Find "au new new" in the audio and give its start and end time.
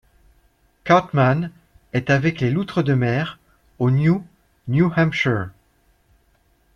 3.77-4.91